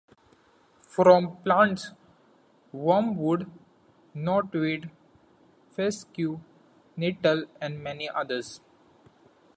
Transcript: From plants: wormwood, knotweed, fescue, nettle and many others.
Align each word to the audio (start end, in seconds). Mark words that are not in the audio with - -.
From 0.79 1.37
plants: 1.43 1.91
wormwood, 2.71 3.51
knotweed, 4.15 4.89
fescue, 5.69 6.39
nettle 6.97 7.45
and 7.61 7.83
many 7.83 8.09
others. 8.09 8.61